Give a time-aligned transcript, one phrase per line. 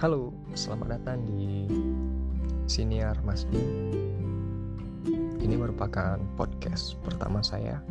[0.00, 1.68] Halo, selamat datang di
[2.64, 3.60] Siniar Masdi.
[5.44, 7.84] Ini merupakan podcast pertama saya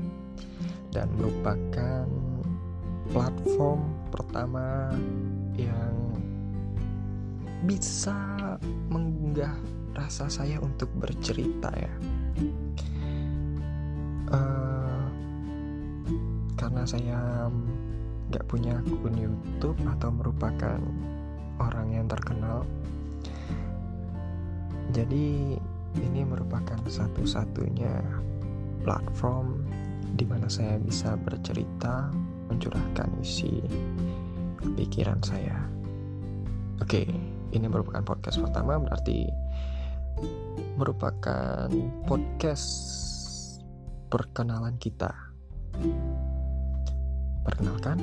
[0.89, 2.09] dan merupakan
[3.13, 4.89] platform pertama
[5.53, 6.17] yang
[7.69, 8.17] bisa
[8.89, 9.53] menggah
[9.93, 11.93] rasa saya untuk bercerita ya.
[14.33, 15.05] Uh,
[16.57, 17.53] karena saya
[18.33, 20.81] nggak punya akun YouTube atau merupakan
[21.59, 22.63] orang yang terkenal.
[24.89, 25.59] Jadi
[26.01, 28.01] ini merupakan satu-satunya
[28.81, 29.61] platform
[30.17, 32.09] di mana saya bisa bercerita,
[32.49, 33.61] mencurahkan isi
[34.75, 35.55] pikiran saya.
[36.81, 37.05] Oke,
[37.53, 39.29] ini merupakan podcast pertama berarti
[40.79, 41.69] merupakan
[42.07, 42.67] podcast
[44.09, 45.11] perkenalan kita.
[47.45, 48.01] Perkenalkan,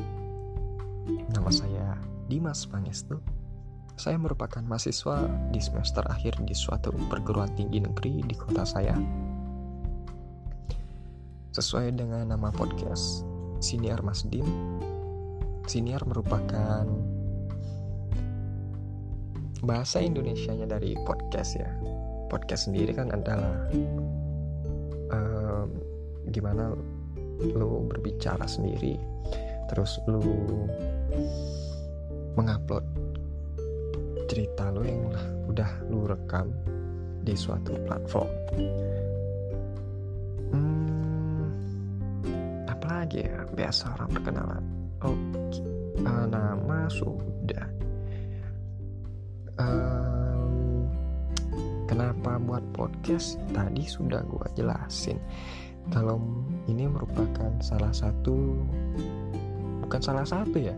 [1.32, 3.35] nama saya Dimas Pangestu
[3.96, 8.92] saya merupakan mahasiswa di semester akhir di suatu perguruan tinggi negeri di kota saya.
[11.56, 13.24] Sesuai dengan nama podcast,
[13.64, 14.44] Siniar Masdim.
[15.64, 16.84] Siniar merupakan
[19.64, 21.72] bahasa Indonesianya dari podcast ya.
[22.28, 23.64] Podcast sendiri kan adalah
[25.08, 25.72] um,
[26.28, 26.76] gimana
[27.40, 29.00] lu berbicara sendiri,
[29.72, 30.20] terus lu
[32.36, 32.84] mengupload
[34.26, 35.10] cerita lo yang
[35.46, 36.50] udah, lu rekam
[37.22, 38.30] di suatu platform.
[40.54, 41.46] Hmm,
[42.70, 44.64] apalagi ya biasa orang perkenalan.
[45.02, 45.62] Oke,
[46.06, 47.66] uh, nama sudah.
[49.56, 50.86] Um,
[51.90, 53.40] kenapa buat podcast?
[53.50, 55.18] Tadi sudah gua jelasin.
[55.94, 56.18] Kalau
[56.66, 58.58] ini merupakan salah satu,
[59.86, 60.74] bukan salah satu ya,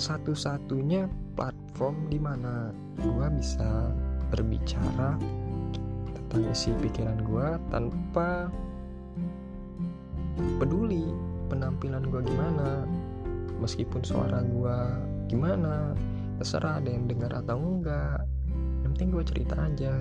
[0.00, 1.04] satu-satunya
[1.36, 1.61] platform
[2.06, 3.90] di mana gue bisa
[4.30, 5.18] berbicara
[6.14, 8.46] tentang isi pikiran gue tanpa
[10.62, 11.10] peduli
[11.50, 12.86] penampilan gue gimana
[13.58, 14.78] meskipun suara gue
[15.26, 15.96] gimana
[16.42, 18.26] terserah ada yang dengar atau enggak.
[18.82, 19.92] Yang penting gue cerita aja.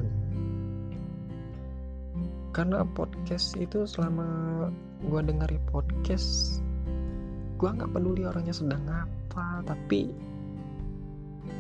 [2.52, 4.28] Karena podcast itu selama
[5.06, 6.60] gue dengerin podcast
[7.62, 10.10] gue nggak peduli orangnya sedang apa tapi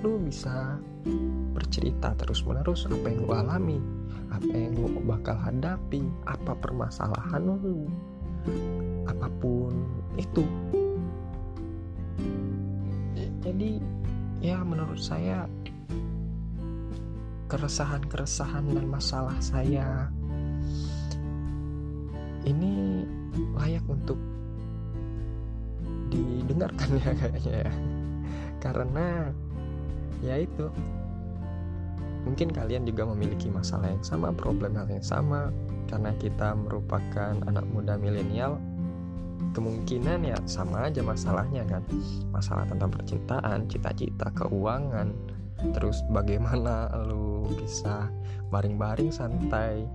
[0.01, 0.81] lu bisa
[1.53, 3.79] bercerita terus menerus apa yang lu alami
[4.31, 7.85] apa yang lu bakal hadapi apa permasalahan lu
[9.05, 9.73] apa pun
[10.17, 10.45] itu.
[13.41, 13.81] Jadi
[14.41, 15.45] ya menurut saya
[17.51, 20.07] keresahan-keresahan dan masalah saya
[22.47, 23.03] ini
[23.53, 24.17] layak untuk
[26.09, 27.73] didengarkan ya kayaknya ya.
[28.61, 29.07] Karena
[30.21, 30.69] ya itu.
[32.21, 35.49] Mungkin kalian juga memiliki masalah yang sama problem hal yang sama
[35.89, 38.61] karena kita merupakan anak muda milenial
[39.57, 41.81] kemungkinan ya sama aja masalahnya kan?
[42.29, 45.11] Masalah tentang percintaan cita-cita keuangan
[45.73, 48.09] terus bagaimana lu bisa
[48.53, 49.85] baring-baring santai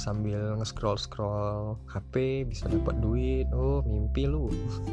[0.00, 3.50] sambil nge-scroll-scroll HP bisa dapat duit.
[3.50, 4.48] Oh mimpi lu.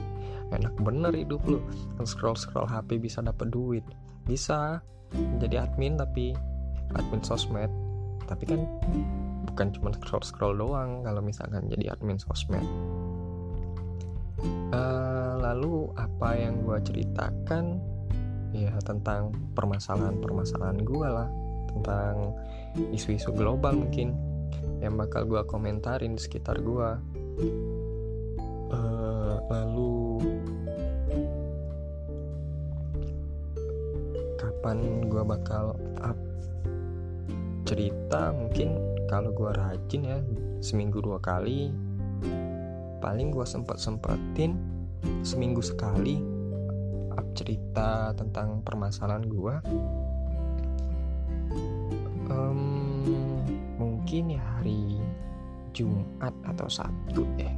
[0.58, 1.62] Enak bener hidup lu.
[2.02, 3.86] Scroll-scroll HP bisa dapat duit
[4.30, 4.78] bisa
[5.42, 6.38] jadi admin tapi
[6.94, 7.74] admin sosmed.
[8.30, 8.62] Tapi kan
[9.50, 12.62] bukan cuma scroll scroll doang kalau misalkan jadi admin sosmed.
[14.70, 17.82] Uh, lalu apa yang gue ceritakan?
[18.54, 21.30] Ya tentang permasalahan-permasalahan gue lah.
[21.74, 22.38] Tentang
[22.94, 24.14] isu-isu global mungkin
[24.80, 26.90] yang bakal gue komentarin di sekitar gue
[28.74, 30.24] uh, lalu
[34.60, 35.72] kapan gue bakal
[36.04, 36.20] up
[37.64, 38.76] cerita mungkin
[39.08, 40.20] kalau gue rajin ya
[40.60, 41.72] seminggu dua kali.
[43.00, 44.60] Paling gue sempet sempetin
[45.24, 46.20] seminggu sekali
[47.16, 49.56] up cerita tentang permasalahan gue
[52.28, 52.60] um,
[53.80, 55.00] mungkin ya hari
[55.72, 57.56] Jumat atau Sabtu deh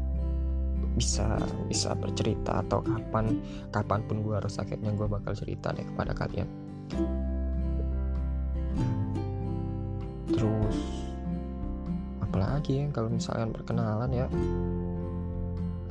[0.94, 3.42] bisa bisa bercerita atau kapan
[3.74, 6.61] kapan pun gue rasa kayaknya gue bakal cerita deh kepada kalian
[10.32, 10.78] terus
[12.24, 14.28] apalagi ya kalau misalkan perkenalan ya?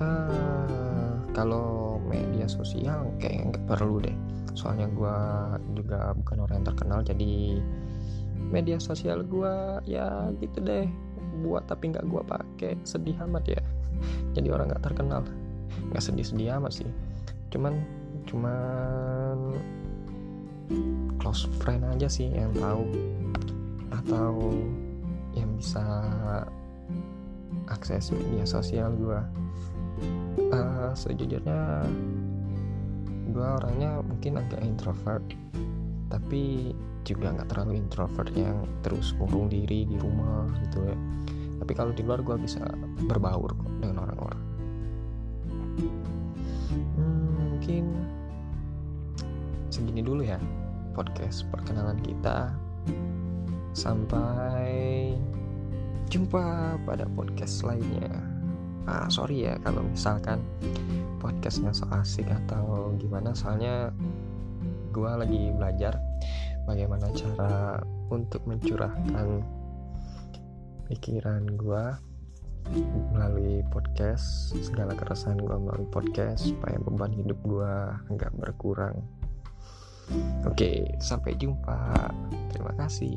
[0.00, 4.16] Uh, kalau media sosial kayak nggak perlu deh.
[4.56, 5.16] Soalnya gue
[5.76, 7.60] juga bukan orang yang terkenal jadi
[8.50, 9.54] media sosial gue
[9.84, 10.88] ya gitu deh.
[11.44, 13.62] Buat tapi nggak gue pakai sedih amat ya.
[14.32, 15.22] Jadi orang nggak terkenal.
[15.92, 16.90] Nggak sedih sedih amat sih.
[17.52, 17.78] Cuman
[18.26, 19.29] cuman
[21.30, 22.90] close friend aja sih yang tahu.
[23.94, 24.50] Atau
[25.38, 25.78] yang bisa
[27.70, 29.20] akses media sosial gue
[30.50, 31.86] uh, sejujurnya
[33.30, 35.22] gue orangnya mungkin agak introvert
[36.10, 36.74] tapi
[37.06, 40.98] juga nggak terlalu introvert yang terus kurung diri di rumah gitu ya.
[41.62, 42.58] Tapi kalau di luar gue bisa
[43.06, 44.42] berbaur kok dengan orang-orang.
[46.98, 47.84] Hmm, mungkin
[49.70, 50.42] segini dulu ya
[51.00, 52.52] podcast perkenalan kita.
[53.72, 55.16] Sampai
[56.12, 58.12] jumpa pada podcast lainnya.
[58.84, 60.44] Ah sorry ya kalau misalkan
[61.16, 63.32] podcastnya so asik atau gimana.
[63.32, 63.96] Soalnya
[64.92, 65.96] gue lagi belajar
[66.68, 67.80] bagaimana cara
[68.12, 69.40] untuk mencurahkan
[70.92, 71.84] pikiran gue
[73.16, 77.72] melalui podcast segala keresahan gue melalui podcast supaya beban hidup gue
[78.12, 79.00] nggak berkurang
[80.46, 82.10] oke sampai jumpa.
[82.50, 83.14] Terima kasih